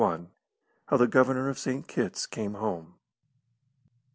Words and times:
I 0.03 0.19
HOW 0.87 0.97
THE 0.97 1.05
GOVERNOR 1.07 1.47
OF 1.49 1.59
SAINT 1.59 1.87
KITT'S 1.87 2.25
CAME 2.25 2.55
HOME. 2.55 2.95